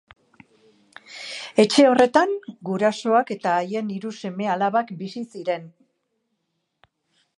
Etxe 1.63 1.85
horretan 1.89 2.33
gurasoak 2.69 3.31
eta 3.37 3.53
haien 3.59 3.93
hiru 3.97 4.13
seme-alabak 4.23 4.93
bizi 5.03 5.25
ziren. 5.29 5.69